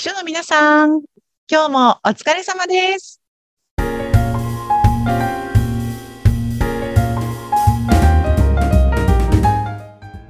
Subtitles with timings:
[0.00, 1.02] 秘書の皆さん、
[1.46, 3.20] 今日もお疲れ様です。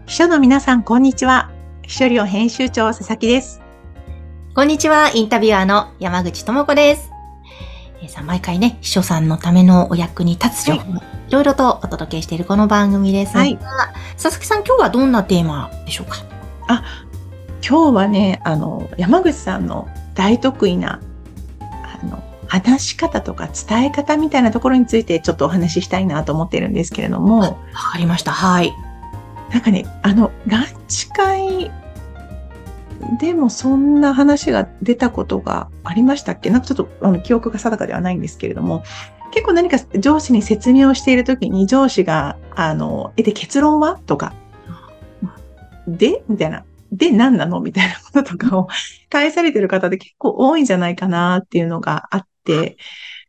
[0.06, 1.52] 秘書の皆さん、こんにちは。
[1.82, 3.62] 秘書寮編集長、佐々木です。
[4.56, 7.08] こんにちは、インタビュアーの山口智子です。
[8.02, 11.00] えーさあ毎回ね、秘書さんのためのお役に立つ情報、い、
[11.30, 13.56] ろいろとお届けしているこの番組ですが、はい
[14.20, 16.82] 佐々木さん、今日はどんなテーマでしょうか？
[17.70, 19.86] 今日はね、あの、山口さんの
[20.16, 21.00] 大得意な、
[21.60, 27.56] あの、話し方とか伝え方みたいなところについてちょっとお話ししたいなと思ってるんですけれども、わ
[27.92, 28.32] かりました。
[28.32, 28.72] はい。
[29.52, 31.70] なんかね、あの、ランチ会
[33.20, 36.50] でもそんな話が出たことがありましたっけ？
[36.50, 38.82] なんかちょっとあの記憶が定かではないんですけれども、
[39.30, 44.00] 結構何か上司に説明をしているときに上司が、あの、え、で結論は？
[44.06, 44.32] とか、
[45.86, 46.24] で？
[46.28, 46.64] みたいな。
[46.92, 47.60] で、何なの？
[47.60, 48.68] みたいなこととかを
[49.10, 52.76] 返されてる方で結構多いんじゃないかなっていうのがあって、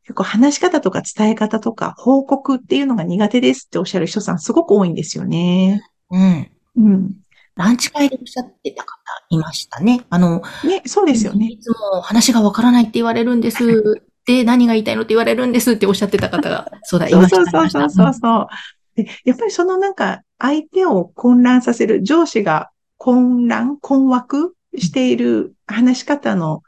[0.04, 5.84] 結構話し方とか伝え方とか報告っていうのが苦手ですっておっしゃる人さんすごく多いんですよね。
[6.10, 6.52] うん。
[6.78, 7.12] うん。
[7.56, 8.92] ランチ会でおっしゃってた方
[9.30, 10.06] いましたね。
[10.10, 11.48] あの、ね、そうですよね。
[11.48, 14.02] いつも話がわからないって言われるんです。
[14.26, 17.38] で、何が言いたいのって言われるんですっておっしゃってた方が、そうだ、いました。
[17.38, 18.48] そうそうそうそうそう。
[18.96, 22.70] でやっぱりそのなんか相手を混乱させる上司が
[23.04, 26.62] 混乱、困惑している話し方の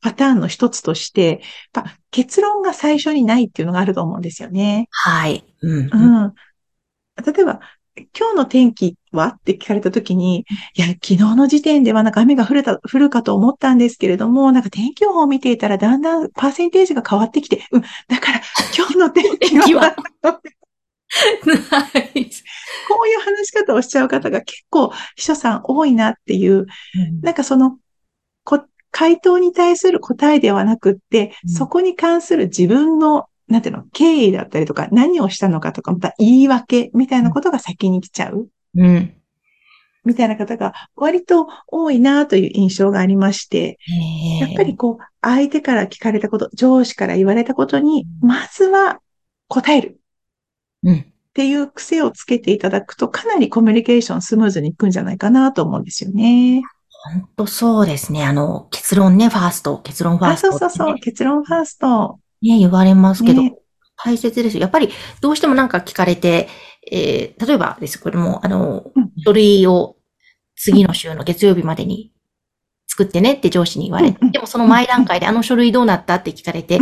[0.00, 1.40] パターンの一つとして、
[1.72, 4.88] やっぱ結論が最初にないっていうのがあると思うんですよね。
[4.90, 5.44] はい。
[5.62, 5.88] うん。
[5.88, 6.34] うん。
[7.24, 7.60] 例えば、
[8.18, 9.36] 今日の天気は？
[9.38, 18.40] って聞かれたときに、いや、昨日の時点ではなんか雨が降るた、降るかと思ったんですけれども、なんか天気予報を見ていたらだんだんパーセンテージが変わってきて、うん、だから
[18.76, 19.94] 今日の天気は？
[22.88, 26.66] こういう話し方をしちゃう方が結構秘書さん多いなっていう、
[27.22, 27.78] なんかその、
[28.44, 38.48] こ回答に対する答えではなくって、うんそこに関する自分の、なんていうの、経緯だったりとか、何をしたのかとか、また言い訳みたいなことが先に来ちゃう。
[38.76, 39.14] うん。
[40.04, 43.78] みたいな方が割と多いなという印象がありまして、
[44.40, 49.00] やっぱりこう、相手から聞かれたこと、上司から言われたことに、まずは
[49.48, 50.01] 答えるうん。
[50.90, 56.62] っていう癖をつけていただくと、かなりコミュニケーションスムーズにいくんじゃないかなと思うんですよね。
[57.04, 58.24] 本当そうですね。
[58.24, 62.18] あの、結論ね、ファースト、結論ファあ、ーストね、そうそうそう、結論ファースト。
[62.42, 63.54] ね、言われますけど、ね。
[63.96, 64.60] 大切ですよ。
[64.62, 64.90] やっぱり、
[65.20, 66.48] どうしてもなんか聞かれて、
[66.90, 68.02] えー例えばです。
[68.02, 69.96] けども、あのうん、書類を
[70.56, 72.12] 次の週の月曜日までに
[72.88, 76.78] 作ってねって上司に言われてでもその前段階であの書類どうなったって聞かれて、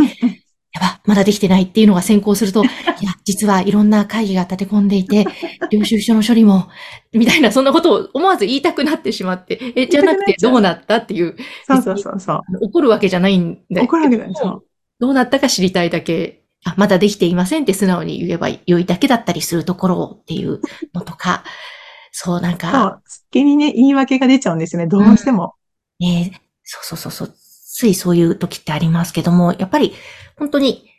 [0.73, 5.25] やば、まだできてないっていうのが先行すると、 いや、実はいろんな会議が立て込んでいて、
[5.71, 6.69] 領収書の処理も、
[7.11, 11.35] みたいな、そんなことを思わず言いたくなってしまって、え、じゃなくてどうなったっていう、
[11.67, 12.41] そうそうそうそう。
[12.61, 14.33] 怒るわけじゃないんだ怒るわけだよ。
[14.33, 14.63] そう
[15.01, 20.61] どうなったか知りたいだけ、あ、まだできていませんって素直に言えば良いだけだったりするところっていう
[20.93, 21.43] のとか、
[22.13, 23.09] そうなんそか、う。
[23.09, 24.87] 先にね、言い訳が出ちゃうんですよね。
[24.87, 25.55] どうしても。
[25.99, 27.35] ね、そうそうそうそう、
[27.71, 29.93] ついそういう時ってありますけども、やっぱり
[30.37, 30.89] 本当に、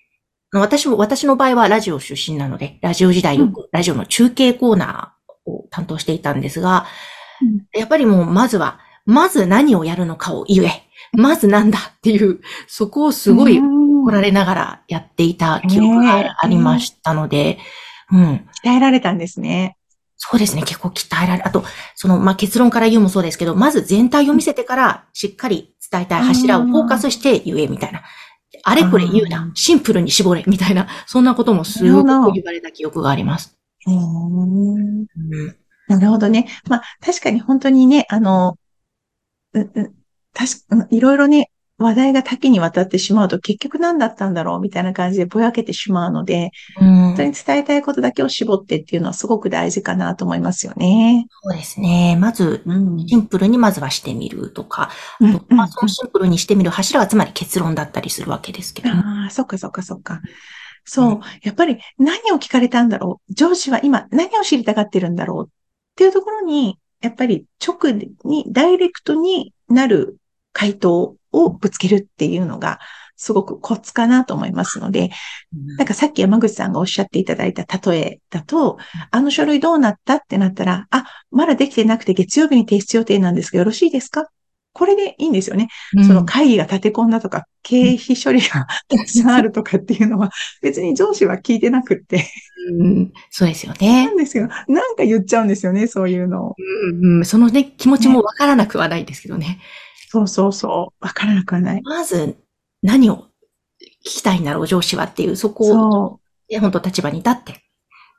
[0.53, 6.87] 私も、私の場合はラジオ出身なので、ラジオ時代よくラジオの中継コーナーを担当していたんですが、
[7.75, 10.83] やっぱりもうまずは、まず何をやるのかを言え。
[11.13, 17.59] まずなんだっていう、そこをすごいうん怒られながらやっていた記憶がありましたので、
[18.11, 18.49] うん。
[18.65, 19.77] 鍛えられたんですね。
[20.17, 20.63] そうですね。
[20.63, 21.65] 結構鍛えられ、あと、
[21.97, 28.03] その、まあ、結論から言うもそうですけど、まず全体を見せてから、しっかり伝えたい柱をフォーカスして言え、みたいな。
[28.65, 29.29] あれこれ言うう。
[29.29, 33.57] なんシンプルに絞れ、みたいな、そんなこともすごく言われた記憶があります。
[35.89, 36.49] なるほどね。
[36.69, 38.57] まあ、確かに本当にね、あの、
[39.53, 39.95] う、う、
[40.33, 41.51] 確か、いろいろね、
[41.83, 46.51] 話題が多岐にわたってしまうと結局何だったんだろうみたいな感じでぼやけてしまうので、
[46.81, 51.27] うん本当に伝えたいことだけを絞ってっていうのはすごく大事かなと思いますよね。
[51.43, 52.17] そうですね。
[52.19, 53.07] まず、うん。
[53.07, 54.91] シンプルにまずはしてみるとか、
[55.49, 59.03] まあ、そのシンプルにしてみる柱はつまり結論だったりするわけですけども。
[59.03, 60.23] ああ、そっかそっかそっか。
[60.85, 61.21] そう。
[61.43, 63.35] やっぱり何を聞かれたんだろう？
[63.35, 65.47] 上司は今何を知りたがってるんだろう？
[65.49, 65.51] っ
[65.97, 67.93] ていうところに、やっぱり直
[68.25, 70.17] に、ダイレクトになる
[70.53, 72.79] 回答をぶつけるっていうのが、
[73.17, 75.11] すごくコツかなと思いますので、
[75.77, 78.79] なんかさっき山口さんがおっしゃっていただいた例えだと、
[79.11, 84.27] あの書類どうなったってなったら、あ、まだできてなくて月曜日に提出予定なんですがよろしいですか？
[84.75, 85.69] これでいいんですよね。
[85.97, 90.31] うんその会議が立て込んだとか、経費処理が たくさんあるとかっていうのは、
[90.63, 92.27] 別に上司は聞いてなくって、
[92.81, 94.07] うんそうですよなね。
[94.11, 94.49] んですよ。
[94.69, 96.55] なんか言っちゃうんですよね、そういうのを。
[96.59, 99.59] うんうんそのね、気持ちもわからなくはないですけどね。
[100.13, 101.05] そうそうそう。
[101.05, 101.81] わからなくはない。
[101.85, 102.37] まず、
[102.83, 103.29] 何を
[103.81, 106.21] 聞きたいんだろう、上司はっていう、そこを、
[106.61, 107.65] 本当立場に立って、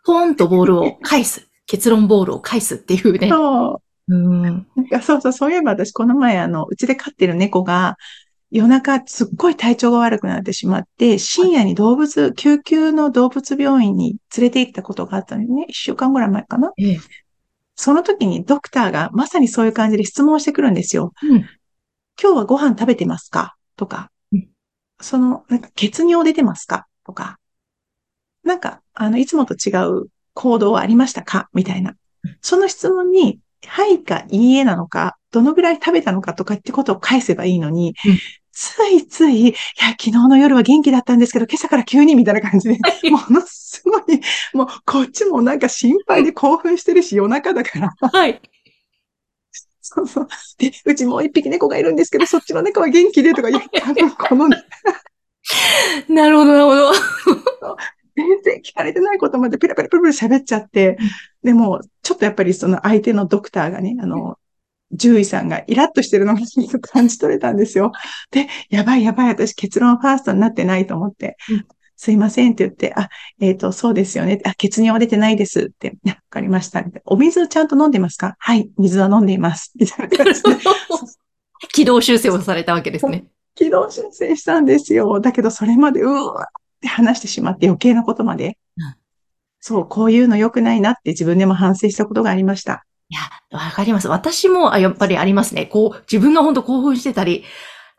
[0.03, 1.47] ポーンとボールを返す。
[1.67, 3.17] 結論ボールを返すっていうう。
[3.19, 3.29] ね。
[3.29, 4.15] そう。
[4.15, 4.41] うん。
[4.41, 7.95] なんかそうそう、そういえば私この前あの、うちで飼ってる猫が
[8.49, 15.67] 夜中すっごい体調が悪くなってしまって、深夜に動物、救急の動物病院に連れて行ったことがあったのよね。
[15.69, 16.71] 一週間ぐらい前かな。
[16.75, 16.99] ええ。
[17.75, 21.13] その時にドクターがまさにそういう感じで質問してくるんですよ。
[21.21, 21.45] うん。
[22.21, 23.55] 今日はご飯食べてますか？
[23.75, 24.47] とかうん。
[25.01, 26.87] その、なんか血尿出てますか？
[27.05, 27.39] とか。
[28.43, 31.49] なんか、あの、いつもと違う行動はありましたか？
[31.53, 31.95] みたいな。
[32.41, 36.33] その質問に、はいかいいえなのか、どのぐらい食べたのか？
[36.33, 38.17] とかってことを返せばいいのに、うん
[38.55, 42.77] ついつい、いや、昨日の夜は元気だったんですけど、今朝から急にみたいな感じで、
[43.09, 44.21] ものすごい、
[44.53, 47.89] もうこっちもなんか心配で興奮してるし、夜中だから。
[47.99, 48.39] はい。
[49.95, 50.27] そうそう。
[50.57, 54.49] で、うちもう一匹猫がいるんですけど、そっちの猫は元気でとか言って、 多分この、
[56.09, 56.91] なるほど、なるほど。
[58.15, 60.97] 全然聞かれてないことまでペラペラペラペラ喋っちゃって、
[61.43, 64.37] でも、ちょっとやっぱりその相手のドクターがね、あの、
[64.91, 66.41] 獣医さんがイラッとしてるのが
[66.81, 67.91] 感じ取れたんですよ。
[68.29, 71.67] で、やばいやばい、私結論ファーストになってないと思って、うん
[72.03, 73.07] すいませんって言って、あ、
[73.39, 74.41] えっ、と、そうですよね。
[74.43, 75.95] あ、血尿は出てないですって。
[76.05, 76.83] わかりました。
[77.05, 78.35] お水ちゃんと飲んでますか？
[78.39, 79.71] はい、水は飲んでいます。
[79.79, 80.49] みたいな感じで。
[81.71, 83.23] 軌道修正をされたわけですね。
[83.55, 85.21] 軌道修正したんですよ。
[85.21, 86.45] だけど、それまで、うわっ
[86.81, 88.57] て話してしまって余計なことまで。
[88.75, 88.95] うん
[89.65, 92.85] そう、こういうの良くないなって自分でも反省したことがありました。
[93.07, 94.09] いや、わかります。
[94.09, 95.67] 私も、あやっぱりありますね。
[95.67, 97.45] こう、自分が本当興奮してたり、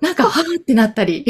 [0.03, 1.25] なんか、はーってなったり、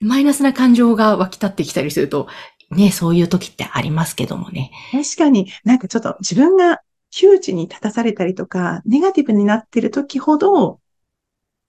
[0.00, 2.28] マイナスな感情が湧き立ってきたりすると、
[2.70, 4.70] ね、そういう時ってありますけどもね。
[4.92, 6.80] 確かになんかちょっと自分が
[7.10, 10.80] 窮地に立たされたりとか、ネガティブになってる時ほど、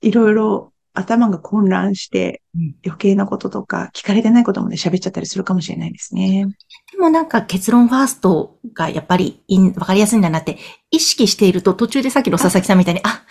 [0.01, 6.47] いろいろ頭が混乱してうん、余計なこととか、聞かれてないことまで喋っちゃったりするかもしれないですね。
[6.91, 9.43] でもなんか結論ファーストがやっぱり
[9.75, 10.57] わかりやすいんだなって
[10.89, 13.23] 意識していると途中でさっきの佐々木さんみたいに、あ、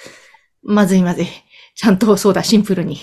[0.62, 1.26] まずいまずい。
[1.74, 2.98] ちゃんとそうだ、シンプルに。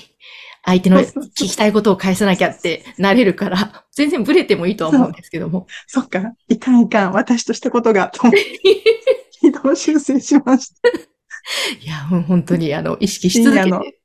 [0.64, 5.68] 相手の聞きたいことを返さなきゃってなれるから、 全然ブレてもいいとは思うんですけども。
[5.88, 8.60] そっか、いかんいかん、私としたことが、と思って
[9.32, 10.90] 軌道修正しました。
[10.90, 14.02] いや、もう本当にあの、意識し続けて。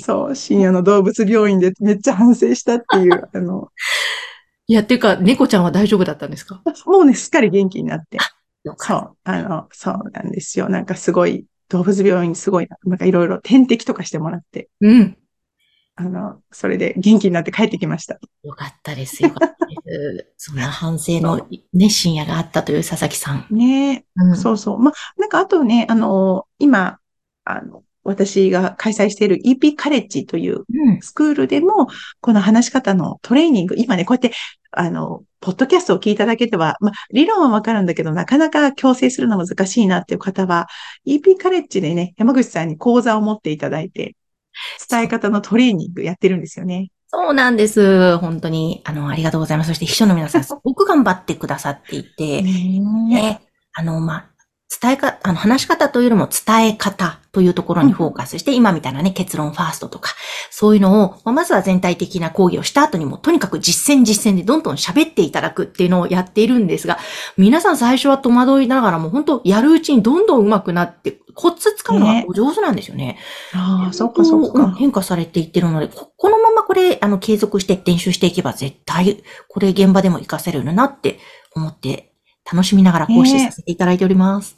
[0.00, 3.68] そう、深夜の動物病院でめっちゃ反省したっていう、 あの、
[4.68, 6.62] いや、っていうか、猫ちゃんは大丈夫だったんですか？
[6.86, 8.18] もうね、すっかり元気になって。
[8.76, 10.68] そう、あの、そうなんですよ。
[10.68, 14.88] なんかすごい、動物病院すごい、なんかいろいろ点滴とかしてもらって、た。
[14.88, 15.16] うん。
[16.00, 18.20] あの、それで元気になって帰ってきました。
[18.44, 19.20] よかったです。
[19.20, 20.50] よかったです。
[20.50, 23.46] そんな反省の熱心やがあったという佐々木さん。
[23.50, 24.78] ねうんそうそう。
[24.78, 27.00] ま、なんかあとね、あの、今、
[27.44, 31.02] あの、私が開催している EP カレッジといううん。
[31.02, 31.88] スクールでも、
[32.20, 34.32] この話し方のトレーニング、今ね、こうやって、
[34.70, 40.68] あの、ポッドキャストを聞いただけでは、まあ、理論はわかるんだけど、なかなか強制するの難しいなっていう方は、
[41.06, 44.14] EP カレッジでね、山口さんに講座を持っていただいて、
[44.88, 46.90] 伝え方のトレーニングやってるんですよね。
[47.10, 48.18] そうなんです。
[48.18, 49.68] 本当に、あの、ありがとうございます。
[49.68, 54.30] そして秘書の皆さん、 すごく頑張ってくださっていて、ねで、あの、まあ、
[54.80, 60.14] 伝えか、あの、話し方というよりも伝え方というところにフォーカスして、今みたいなね、結論ファーストとか、
[60.50, 66.98] そういうのを、まあまずは全体的な講義をした後にも、とにかく実践実践でどんどん喋っていただくっていうのをやっているんですが、
[67.38, 73.16] 皆さん最初は戸惑いながらも、本当やるうちにどんどん上手くなって、コツつかむのがねお上手なんですよね。
[73.54, 74.74] ああ、そっかそっうんか。
[74.76, 81.18] 変化されていってるので、ここのままこれ、あの、継続して練習していけば絶対、これ現場でも活かせるなって
[81.54, 82.12] 思って、
[82.50, 84.57] 楽しみながら講師させていただいております。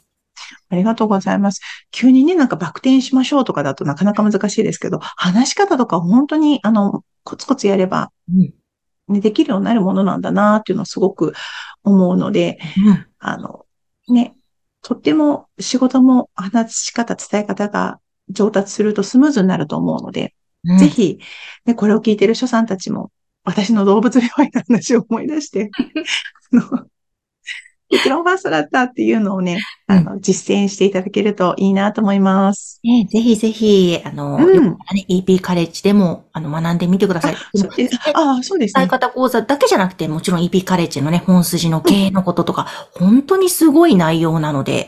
[0.71, 1.61] ありがとうございます。
[1.91, 8.53] 急にね、なんかバク転しましょうとかだとなかなか難しいですけど、話し方とか本当に、あの、コツコツやれば、うん。
[9.07, 11.33] ね、できるようになるものなんだなっていうのをすごく
[11.83, 13.07] 思うので、うん。
[13.19, 13.65] あの、
[14.07, 14.35] ね、
[14.81, 17.99] とっても仕事も話し方、伝え方が
[18.29, 21.19] 上達するとスムーズになると思うので、うんぜひ、
[21.65, 23.11] ね、これを聞いている書さんたちも、
[23.43, 25.71] 私の動物病院の話を思い出して、
[26.53, 26.85] あの、
[27.91, 32.79] 結論ファーストだったっていうのをね、あの、実践していただけるといいなと思います。
[32.83, 34.39] ね、ぜひぜひ、あの、
[35.09, 37.35] EP カレッジでも、あの、学んでみてください。
[38.13, 38.81] ああ、そうですね。
[38.81, 44.87] 伝え方講座だけじゃなくて、もちろん EP カレッジのね、本筋の経営のこととか、本当にすごい内容なので、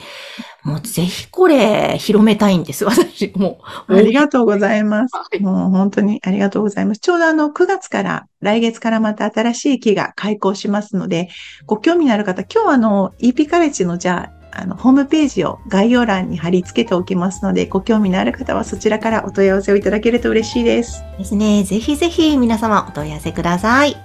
[0.64, 3.60] もうぜひこれ、広めたいんです、 私も。
[3.88, 5.26] ありがとうございますは。
[5.34, 7.02] いもう本当にありがとうございます。
[7.02, 11.30] ちょうどあの9月から、来月からまた新しい期が開校しますので、
[11.66, 21.04] ご興味のある方、今日あの EP カレッジのじゃあ、あの、ホームページを概要欄に貼り付けておきますので、ご興味のある方はそちらからお問い合わせをいただけると嬉しいです。
[21.18, 21.64] ですね。
[21.64, 23.98] ぜひぜひ皆様お問い合わせください。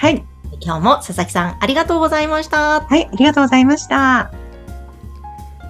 [0.00, 0.24] はい。
[0.60, 2.80] 今日も佐々木さんありがとうございました。
[2.80, 4.45] はい、ありがとうございました。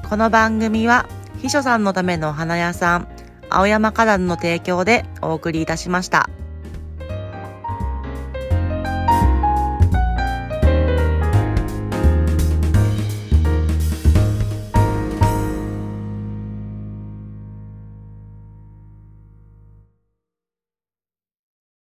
[0.08, 1.08] この番組は、
[1.42, 3.08] 秘書さんのためのお花屋さん、
[3.50, 6.30] 青山花壇の提供でお送りいたしました。